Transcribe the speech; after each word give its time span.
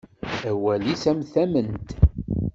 Awalen-is 0.51 1.03
am 1.11 1.19
tament. 1.33 1.87